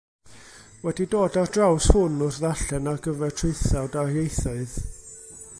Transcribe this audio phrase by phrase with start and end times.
[0.85, 4.79] Wedi dod ar draws hwn wrth ddarllen ar gyfer traethawd ar ieithoedd.